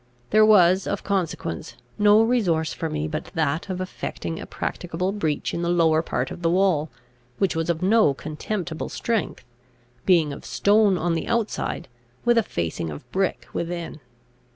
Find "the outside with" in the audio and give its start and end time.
11.13-12.39